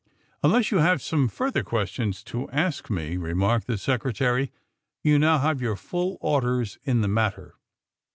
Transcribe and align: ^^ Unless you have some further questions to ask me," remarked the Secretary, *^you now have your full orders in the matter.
^^ 0.03 0.03
Unless 0.41 0.71
you 0.71 0.79
have 0.79 0.99
some 0.99 1.27
further 1.27 1.63
questions 1.63 2.23
to 2.23 2.49
ask 2.49 2.89
me," 2.89 3.17
remarked 3.17 3.67
the 3.67 3.77
Secretary, 3.77 4.51
*^you 5.05 5.19
now 5.19 5.37
have 5.37 5.61
your 5.61 5.75
full 5.75 6.17
orders 6.21 6.79
in 6.83 7.01
the 7.01 7.07
matter. 7.07 7.53